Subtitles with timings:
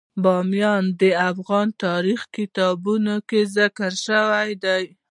[0.23, 4.83] بامیان د افغان تاریخ په کتابونو کې ذکر شوی دي.